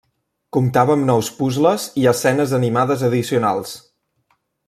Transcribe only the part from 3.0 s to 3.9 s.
addicionals.